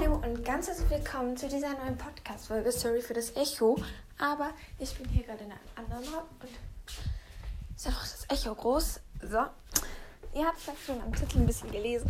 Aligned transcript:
Hallo 0.00 0.14
und 0.14 0.44
ganz 0.44 0.68
herzlich 0.68 0.90
willkommen 0.90 1.36
zu 1.36 1.48
dieser 1.48 1.70
neuen 1.70 1.96
Podcast-Folge. 1.96 2.70
Sorry 2.70 3.00
für 3.00 3.14
das 3.14 3.34
Echo, 3.34 3.76
aber 4.18 4.50
ich 4.78 4.94
bin 4.96 5.08
hier 5.08 5.24
gerade 5.24 5.42
in 5.42 5.50
einem 5.50 5.60
anderen 5.74 6.14
Raum 6.14 6.24
und 6.40 6.50
ist 7.76 7.86
einfach 7.86 8.02
das 8.02 8.26
Echo 8.28 8.54
groß. 8.54 9.00
So, 9.22 9.38
ihr 10.38 10.46
habt 10.46 10.60
vielleicht 10.60 10.84
schon 10.84 11.00
am 11.00 11.12
Titel 11.12 11.38
ein 11.38 11.46
bisschen 11.46 11.72
gelesen. 11.72 12.08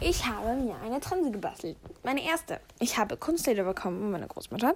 Ich 0.00 0.26
habe 0.26 0.54
mir 0.54 0.74
eine 0.82 0.98
Trense 0.98 1.30
gebastelt. 1.30 1.76
Meine 2.02 2.24
erste. 2.24 2.60
Ich 2.80 2.98
habe 2.98 3.16
Kunstleder 3.16 3.62
bekommen 3.62 4.00
von 4.00 4.10
meiner 4.10 4.26
Großmutter. 4.26 4.74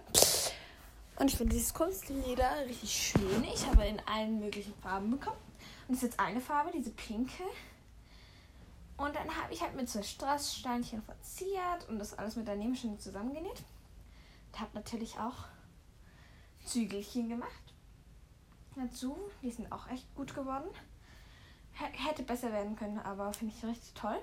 Und 1.16 1.30
ich 1.30 1.36
finde 1.36 1.54
dieses 1.54 1.74
Kunstleder 1.74 2.50
richtig 2.68 2.90
schön. 2.92 3.44
Ich 3.52 3.66
habe 3.66 3.84
in 3.84 4.00
allen 4.06 4.38
möglichen 4.38 4.74
Farben 4.80 5.10
bekommen. 5.10 5.38
Und 5.88 5.96
es 5.96 6.02
ist 6.02 6.10
jetzt 6.10 6.20
eine 6.20 6.40
Farbe, 6.40 6.70
diese 6.72 6.90
pinke. 6.90 7.42
Ich 9.54 9.62
halt 9.62 9.76
mit 9.76 9.88
so 9.88 10.02
Strasssteinchen 10.02 11.00
verziert 11.00 11.88
und 11.88 12.00
das 12.00 12.18
alles 12.18 12.34
mit 12.34 12.48
der 12.48 12.56
Nähmaschine 12.56 12.98
zusammengenäht. 12.98 13.62
Und 14.48 14.58
habe 14.58 14.70
natürlich 14.74 15.16
auch 15.16 15.44
Zügelchen 16.64 17.28
gemacht. 17.28 17.62
Dazu, 18.74 19.16
die 19.42 19.52
sind 19.52 19.70
auch 19.70 19.88
echt 19.88 20.12
gut 20.16 20.34
geworden. 20.34 20.68
H 21.78 21.84
hätte 21.92 22.24
besser 22.24 22.50
werden 22.50 22.74
können, 22.74 22.98
aber 22.98 23.32
finde 23.32 23.54
ich 23.56 23.64
richtig 23.64 23.94
toll. 23.94 24.18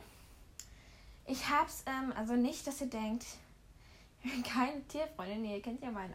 Ich 1.25 1.47
habe 1.47 1.69
es, 1.69 1.85
ähm, 1.85 2.11
also 2.17 2.33
nicht, 2.33 2.67
dass 2.67 2.81
ihr 2.81 2.89
denkt, 2.89 3.25
ich 4.23 4.33
bin 4.33 4.43
keine 4.43 4.85
Tierfreundin. 4.89 5.43
Nee, 5.43 5.55
ihr 5.55 5.61
kennt 5.61 5.81
ja 5.81 5.91
meinen 5.91 6.13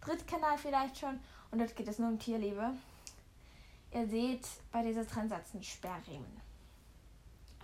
Drittkanal 0.00 0.56
vielleicht 0.56 0.96
schon. 0.96 1.20
Und 1.50 1.58
dort 1.58 1.76
geht 1.76 1.88
es 1.88 1.98
nur 1.98 2.08
um 2.08 2.18
Tierliebe. 2.18 2.72
Ihr 3.92 4.08
seht 4.08 4.48
bei 4.72 4.82
dieser 4.82 5.06
Transatz 5.06 5.50
Sperrriemen. 5.60 6.40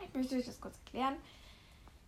Ich 0.03 0.15
möchte 0.15 0.37
euch 0.37 0.47
das 0.47 0.61
kurz 0.61 0.77
erklären. 0.85 1.17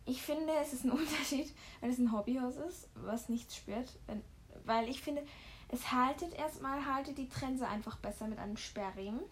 Ich 0.05 0.23
finde, 0.23 0.52
es 0.60 0.73
ist 0.73 0.84
ein 0.84 0.91
Unterschied, 0.92 1.52
wenn 1.80 1.91
es 1.91 1.98
ein 1.98 2.12
Hobbyhaus 2.12 2.56
ist, 2.56 2.88
was 2.95 3.28
nichts 3.28 3.56
spürt. 3.56 3.88
Wenn, 4.06 4.23
weil 4.65 4.88
ich 4.88 5.01
finde, 5.01 5.23
es 5.68 5.93
haltet 5.93 6.35
erstmal, 6.35 6.85
haltet 6.87 7.18
die 7.18 7.29
Trense 7.29 7.66
einfach 7.66 7.96
besser 7.98 8.26
mit 8.29 8.38
einem 8.38 8.57
Sperrriemen. 8.57 9.23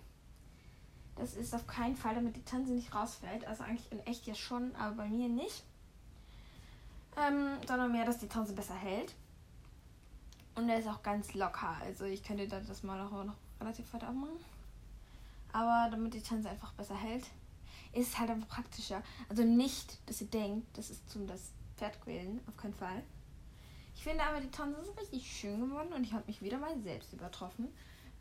Das 1.16 1.34
ist 1.34 1.55
auf 1.55 1.66
keinen 1.66 1.97
Fall, 1.97 2.14
damit 2.14 2.36
die 2.36 2.44
Trense 2.44 2.72
nicht 2.72 2.94
rausfällt. 2.94 3.47
Also 3.47 3.62
eigentlich 3.62 3.91
in 3.92 4.00
echt 4.06 4.27
ja 4.27 4.34
schon, 4.34 4.75
aber 4.77 4.97
bei 4.97 5.08
mir 5.08 5.28
nicht. 5.28 5.64
Ähm, 7.16 7.58
sondern 7.66 7.92
mehr, 7.92 8.06
dass 8.06 8.19
die 8.19 8.28
Trense 8.28 8.55
besser 8.55 8.75
hält. 8.75 9.14
Und 10.55 10.69
er 10.69 10.78
ist 10.78 10.88
auch 10.88 11.03
ganz 11.03 11.34
locker. 11.34 11.77
Also 11.83 12.05
ich 12.05 12.22
könnte 12.22 12.48
da 12.48 12.61
das 12.61 12.83
mal 12.83 13.00
auch 13.00 13.25
noch 13.25 13.36
relativ 13.61 13.92
weit 13.92 14.05
aufmachen. 14.05 14.36
Aber 15.53 15.88
damit 15.91 16.14
die 16.14 16.22
Trense 16.22 16.48
einfach 16.48 16.72
besser 16.72 16.97
hält, 16.97 17.27
ist 17.92 18.19
halt 18.19 18.30
einfach 18.30 18.48
praktischer. 18.48 19.02
Also 19.28 19.44
nicht, 19.44 19.98
dass 20.08 20.20
ihr 20.20 20.28
denkt, 20.28 20.66
das 20.77 20.91
ist 20.91 21.08
zum 21.10 21.27
das 21.27 21.52
Pferd 21.77 22.00
quälen, 22.02 22.41
auf 22.47 22.56
keinen 22.56 22.74
Fall. 22.74 23.02
Ich 23.94 24.05
finde 24.05 24.24
aber, 24.24 24.41
die 24.41 24.50
Trense 24.50 24.80
ist 24.80 24.98
richtig 24.98 25.30
schön 25.30 25.60
geworden 25.60 25.92
und 25.92 26.05
ich 26.05 26.12
habe 26.12 26.24
mich 26.27 26.41
wieder 26.42 26.58
mal 26.58 26.78
selbst 26.80 27.12
übertroffen. 27.12 27.69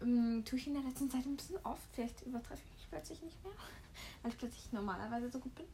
Ähm, 0.01 0.43
tue 0.45 0.59
ich 0.59 0.67
in 0.67 0.73
der 0.73 0.83
letzten 0.83 1.09
Zeit 1.09 1.25
ein 1.25 1.35
bisschen 1.35 1.57
oft. 1.63 1.87
Vielleicht 1.93 2.21
übertreffe 2.23 2.61
ich 2.65 2.77
mich 2.77 2.89
plötzlich 2.89 3.21
nicht 3.21 3.43
mehr, 3.43 3.53
weil 4.21 4.31
ich 4.31 4.37
plötzlich 4.37 4.71
normalerweise 4.71 5.29
so 5.29 5.39
gut 5.39 5.55
bin. 5.55 5.65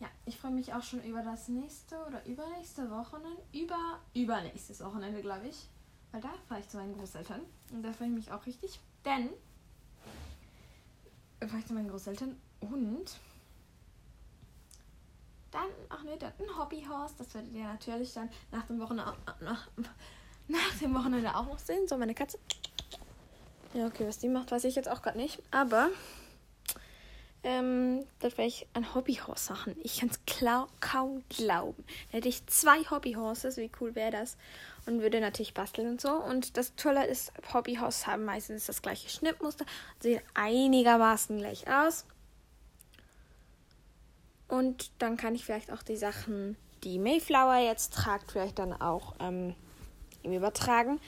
Ja, 0.00 0.08
ich 0.26 0.38
freue 0.38 0.50
mich 0.50 0.72
auch 0.74 0.82
schon 0.82 1.02
über 1.04 1.22
das 1.22 1.48
nächste 1.48 1.96
oder 2.06 2.24
übernächste 2.26 2.90
Wochenende. 2.90 3.42
Über 3.52 4.00
übernächstes 4.14 4.82
Wochenende, 4.82 5.20
glaube 5.20 5.48
ich. 5.48 5.68
Weil 6.10 6.20
da 6.20 6.32
fahre 6.48 6.60
ich 6.60 6.68
zu 6.68 6.76
meinen 6.76 6.96
Großeltern. 6.96 7.40
Und 7.70 7.82
da 7.82 7.92
freue 7.92 8.08
ich 8.08 8.14
mich 8.14 8.32
auch 8.32 8.44
richtig. 8.44 8.80
Denn 9.04 9.30
fahre 11.48 11.60
ich 11.60 11.66
zu 11.66 11.74
meinen 11.74 11.88
Großeltern 11.88 12.36
und 12.60 13.18
dann, 15.50 15.68
ach 15.90 16.02
nee, 16.02 16.16
dann 16.18 16.32
ein 16.38 16.58
Hobbyhaus. 16.58 17.14
Das 17.16 17.34
werdet 17.34 17.52
ihr 17.52 17.64
natürlich 17.64 18.12
dann 18.14 18.30
nach 18.50 18.66
dem 18.66 18.80
Wochenende, 18.80 19.12
nach, 19.40 19.68
nach 20.48 20.78
dem 20.80 20.94
Wochenende 20.94 21.34
auch 21.36 21.46
noch 21.46 21.58
sehen. 21.58 21.86
So, 21.86 21.96
meine 21.96 22.14
Katze. 22.14 22.38
Ja, 23.74 23.86
okay, 23.86 24.06
was 24.06 24.18
die 24.18 24.28
macht, 24.28 24.50
weiß 24.50 24.64
ich 24.64 24.74
jetzt 24.74 24.88
auch 24.88 25.02
gerade 25.02 25.18
nicht. 25.18 25.42
Aber 25.50 25.88
ähm, 27.44 28.04
das 28.20 28.38
werde 28.38 28.48
ich 28.48 28.66
ein 28.72 28.94
Hobbyhaus 28.94 29.50
machen. 29.50 29.76
Ich 29.82 30.00
kann 30.00 30.10
es 30.10 30.20
kaum 30.80 31.24
glauben. 31.28 31.84
Da 32.10 32.18
hätte 32.18 32.28
ich 32.28 32.46
zwei 32.46 32.78
Hobbyhorses, 32.88 33.56
wie 33.56 33.70
cool 33.80 33.94
wäre 33.94 34.12
das? 34.12 34.36
Und 34.86 35.00
würde 35.00 35.20
natürlich 35.20 35.54
basteln 35.54 35.88
und 35.88 36.00
so. 36.00 36.12
Und 36.12 36.56
das 36.56 36.74
Tolle 36.76 37.06
ist, 37.06 37.32
Hobbyhaus 37.52 38.06
haben 38.06 38.24
meistens 38.24 38.66
das 38.66 38.82
gleiche 38.82 39.08
Schnittmuster, 39.08 39.64
sehen 40.00 40.20
einigermaßen 40.34 41.36
gleich 41.38 41.66
aus. 41.68 42.06
Und 44.48 44.90
dann 44.98 45.16
kann 45.16 45.34
ich 45.34 45.44
vielleicht 45.44 45.72
auch 45.72 45.82
die 45.82 45.96
Sachen, 45.96 46.56
die 46.84 46.98
Mayflower 46.98 47.56
jetzt 47.56 47.94
tragt, 47.94 48.32
vielleicht 48.32 48.58
dann 48.58 48.72
auch 48.72 49.14
ähm, 49.18 49.54
übertragen, 50.22 51.00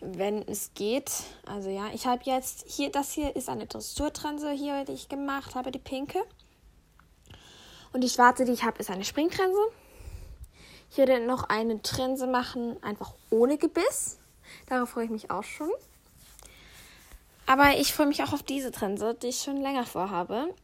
wenn 0.00 0.46
es 0.48 0.72
geht. 0.74 1.10
Also 1.46 1.70
ja, 1.70 1.88
ich 1.92 2.06
habe 2.06 2.22
jetzt 2.24 2.64
hier, 2.66 2.90
das 2.90 3.12
hier 3.12 3.34
ist 3.36 3.48
eine 3.48 3.66
Dressurtranse 3.66 4.50
hier, 4.50 4.84
die 4.84 4.92
ich 4.92 5.08
gemacht 5.08 5.54
habe, 5.54 5.70
die 5.70 5.78
pinke. 5.78 6.22
Und 7.92 8.02
die 8.02 8.08
schwarze, 8.08 8.44
die 8.44 8.52
ich 8.52 8.64
habe, 8.64 8.78
ist 8.78 8.90
eine 8.90 9.04
Springtrense. 9.04 9.60
Ich 10.90 10.98
werde 10.98 11.24
noch 11.24 11.44
eine 11.44 11.82
Trense 11.82 12.26
machen, 12.26 12.82
einfach 12.82 13.14
ohne 13.30 13.58
Gebiss. 13.58 14.18
Darauf 14.66 14.90
freue 14.90 15.04
ich 15.04 15.10
mich 15.10 15.30
auch 15.30 15.44
schon. 15.44 15.70
Aber 17.46 17.76
ich 17.78 17.92
freue 17.92 18.06
mich 18.06 18.22
auch 18.22 18.32
auf 18.32 18.42
diese 18.42 18.70
Trense, 18.70 19.14
die 19.14 19.28
ich 19.28 19.42
schon 19.42 19.56
länger 19.56 19.86
vorhabe. 19.86 20.54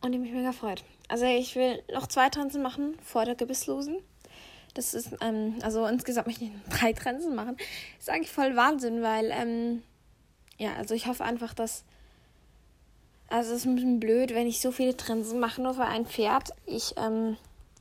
Und 0.00 0.12
die 0.12 0.18
mich 0.18 0.32
mega 0.32 0.52
freut. 0.52 0.84
Also 1.08 1.26
ich 1.26 1.54
will 1.54 1.82
noch 1.92 2.06
zwei 2.06 2.28
Trensen 2.28 2.62
machen 2.62 2.96
vor 3.02 3.24
der 3.24 3.34
Gebisslosen. 3.34 3.98
Das 4.74 4.94
ist, 4.94 5.10
ähm, 5.20 5.58
also 5.62 5.86
insgesamt 5.86 6.26
möchte 6.26 6.44
ich 6.44 6.50
drei 6.78 6.92
Trensen 6.92 7.34
machen. 7.34 7.56
Ist 7.98 8.10
eigentlich 8.10 8.30
voll 8.30 8.56
Wahnsinn, 8.56 9.02
weil, 9.02 9.30
ähm, 9.30 9.82
ja, 10.58 10.74
also 10.74 10.94
ich 10.94 11.06
hoffe 11.06 11.24
einfach, 11.24 11.54
dass. 11.54 11.84
Also 13.28 13.52
es 13.52 13.60
ist 13.60 13.64
ein 13.64 13.76
bisschen 13.76 14.00
blöd, 14.00 14.34
wenn 14.34 14.46
ich 14.46 14.60
so 14.60 14.72
viele 14.72 14.94
Trensen 14.94 15.40
mache, 15.40 15.62
nur 15.62 15.72
für 15.72 15.86
ein 15.86 16.04
Pferd. 16.04 16.50
Ich 16.66 16.94
ähm, 16.98 17.38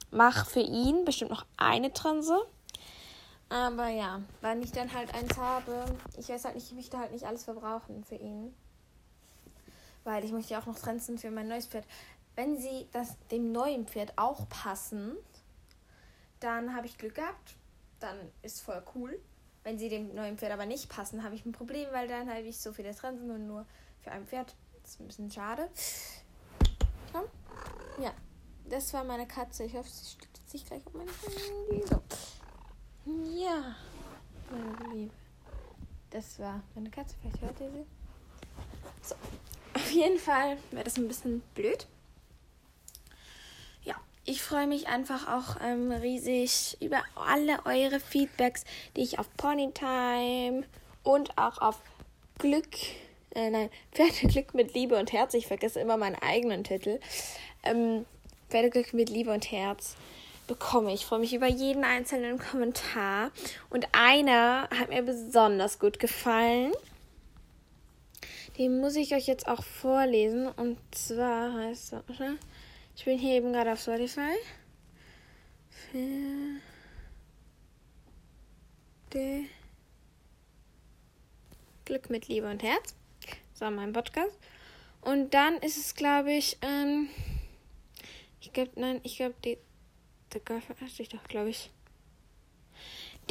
mache 0.10 0.50
für 0.50 0.62
ihn 0.62 1.04
bestimmt 1.04 1.32
noch 1.32 1.46
eine 1.58 1.92
Trense. 1.92 2.38
Aber 3.50 3.90
ja, 3.90 4.22
wenn 4.40 4.62
ich 4.62 4.72
dann 4.72 4.94
halt 4.94 5.14
eins 5.14 5.38
habe, 5.38 5.84
ich 6.18 6.30
weiß 6.30 6.46
halt 6.46 6.56
nicht, 6.56 6.68
ich 6.68 6.74
möchte 6.74 6.98
halt 6.98 7.12
nicht 7.12 7.26
alles 7.26 7.44
verbrauchen 7.44 8.06
für 8.06 8.16
ihn. 8.16 8.54
Weil 10.06 10.24
ich 10.24 10.32
möchte 10.32 10.54
ja 10.54 10.62
auch 10.62 10.68
noch 10.68 10.80
Trensen 10.80 11.18
für 11.18 11.32
mein 11.32 11.50
neues 11.50 11.66
Pferd 11.66 11.86
wenn 12.36 12.58
sie 12.58 12.88
das 12.92 13.18
dem 13.30 13.52
neuen 13.52 13.88
Pferd 13.88 14.14
auch 14.16 14.48
passen, 14.50 15.16
dann 16.42 16.76
habe 16.76 16.88
ich 16.88 16.98
Glück 16.98 17.16
gehabt. 17.16 17.56
Dann 18.00 18.18
ist 18.42 18.62
voll 18.62 18.84
cool. 18.96 19.20
Wenn 19.64 19.78
sie 19.78 19.90
dem 19.90 20.14
neuen 20.16 20.38
Pferd 20.38 20.52
aber 20.52 20.66
nicht 20.66 20.90
passen, 20.90 21.24
habe 21.24 21.36
ich 21.36 21.46
ein 21.46 21.52
Problem, 21.52 21.88
weil 21.92 22.08
dann 22.08 22.30
habe 22.30 22.42
ich 22.42 22.60
so 22.60 22.74
viele 22.74 22.94
Trensen 22.96 23.30
und 23.30 23.48
nur 23.48 23.66
für 24.00 24.12
ein 24.12 24.26
Pferd. 24.26 24.56
Das 24.82 24.92
ist 24.92 25.00
ein 25.00 25.08
bisschen 25.08 25.32
schade. 25.32 25.70
Ja, 28.00 28.12
das 28.66 28.92
war 28.94 29.04
meine 29.04 29.28
Katze. 29.28 29.66
Ich 29.66 29.76
hoffe, 29.76 29.90
sie 29.90 30.06
stützt 30.06 30.50
sich 30.50 30.66
gleich 30.66 30.86
auf 30.88 30.94
meine 30.94 31.12
Handy. 31.12 31.86
So. 31.88 32.02
Ja, 33.06 33.76
meine 34.50 34.94
Liebe. 34.96 35.14
Das 36.10 36.40
war 36.40 36.62
meine 36.74 36.90
Katze. 36.90 37.16
Vielleicht 37.22 37.42
hört 37.42 37.62
ihr 37.62 37.72
sie. 37.72 37.86
So. 39.04 39.16
Auf 39.76 39.92
jeden 39.92 40.18
Fall 40.20 40.58
wäre 40.72 40.84
das 40.84 40.98
ein 40.98 41.08
bisschen 41.08 41.42
blöd 41.54 41.88
ich 44.32 44.42
freue 44.42 44.66
mich 44.66 44.88
einfach 44.88 45.28
auch 45.28 45.58
ähm, 45.62 45.92
riesig 45.92 46.78
über 46.80 47.04
alle 47.16 47.66
eure 47.66 48.00
Feedbacks, 48.00 48.64
die 48.96 49.02
ich 49.02 49.20
auf 49.20 49.28
Ponytime 49.36 50.64
und 51.04 51.38
auch 51.38 51.58
auf 51.58 51.76
Glück, 52.40 52.78
äh, 53.36 53.50
nein, 53.50 53.70
Pferdeglück 53.92 54.54
mit 54.54 54.74
Liebe 54.74 54.98
und 54.98 55.12
Herz, 55.12 55.34
ich 55.34 55.48
vergesse 55.48 55.82
immer 55.82 55.98
meinen 55.98 56.16
eigenen 56.16 56.64
Titel, 56.64 57.02
ähm, 57.64 58.06
Pferdeglück 58.50 58.94
mit 58.94 59.10
Liebe 59.10 59.34
und 59.34 59.52
Herz 59.52 59.98
bekomme. 60.48 60.94
Ich. 60.94 61.06
Freue 61.06 61.20
mich 61.20 61.34
über 61.34 61.48
jeden 61.48 61.84
einzelnen 61.84 62.40
Kommentar. 62.40 63.32
Und 63.70 63.88
einer 63.92 64.70
hat 64.78 64.90
mir 64.90 65.02
besonders 65.02 65.78
gut 65.78 66.00
gefallen. 66.00 66.72
Den 68.58 68.80
muss 68.80 68.96
ich 68.96 69.14
euch 69.14 69.28
jetzt 69.28 69.48
auch 69.48 69.64
vorlesen. 69.64 70.48
Und 70.48 70.78
zwar 70.92 71.54
heißt 71.54 71.94
er, 71.94 72.04
ich 73.02 73.06
bin 73.06 73.18
hier 73.18 73.38
eben 73.38 73.52
gerade 73.52 73.74
auf 73.74 73.82
Spotify. 73.82 74.36
Für 75.90 76.60
Glück 81.84 82.12
mit 82.12 82.28
Liebe 82.28 82.48
und 82.48 82.62
Herz. 82.62 82.94
Das 83.54 83.62
war 83.62 83.72
mein 83.72 83.92
Podcast. 83.92 84.38
Und 85.02 85.34
dann 85.34 85.58
ist 85.58 85.78
es, 85.78 85.96
glaube 85.96 86.32
ich, 86.32 86.60
ähm, 86.62 87.10
ich 88.40 88.54
glaube, 88.54 88.70
nein, 88.76 89.02
ich 89.02 89.18
glaube, 89.18 89.34
die, 89.44 89.58
der 90.32 90.42
Girlfriend 90.42 91.00
ich 91.00 91.10
doch, 91.10 91.24
glaube 91.24 91.50
ich. 91.50 91.72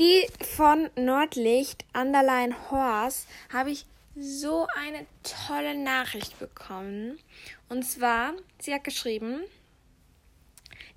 Die 0.00 0.26
von 0.56 0.90
Nordlicht, 0.96 1.84
Underline 1.94 2.56
Horse, 2.72 3.28
habe 3.52 3.70
ich 3.70 3.86
so 4.16 4.66
eine 4.76 5.06
tolle 5.22 5.78
Nachricht 5.78 6.40
bekommen. 6.40 7.20
Und 7.68 7.84
zwar, 7.84 8.32
sie 8.58 8.74
hat 8.74 8.82
geschrieben, 8.82 9.44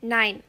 nein, 0.02 0.44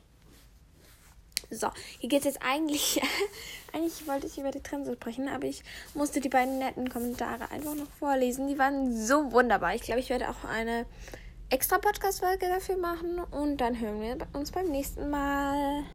So, 1.49 1.69
hier 1.99 2.09
geht 2.09 2.19
es 2.19 2.25
jetzt 2.25 2.41
eigentlich. 2.41 3.01
eigentlich 3.73 4.05
wollte 4.07 4.27
ich 4.27 4.37
über 4.37 4.51
die 4.51 4.61
Trense 4.61 4.93
sprechen, 4.93 5.29
aber 5.29 5.45
ich 5.45 5.63
musste 5.93 6.19
die 6.19 6.29
beiden 6.29 6.59
netten 6.59 6.89
Kommentare 6.89 7.49
einfach 7.51 7.75
noch 7.75 7.89
vorlesen. 7.99 8.47
Die 8.47 8.57
waren 8.57 9.05
so 9.05 9.31
wunderbar. 9.31 9.73
Ich 9.75 9.83
glaube, 9.83 10.01
ich 10.01 10.09
werde 10.09 10.29
auch 10.29 10.43
eine 10.43 10.85
extra 11.49 11.77
Podcast-Folge 11.77 12.47
dafür 12.47 12.77
machen 12.77 13.19
und 13.19 13.57
dann 13.57 13.79
hören 13.79 14.01
wir 14.01 14.17
uns 14.33 14.51
beim 14.51 14.67
nächsten 14.67 15.09
Mal. 15.09 15.85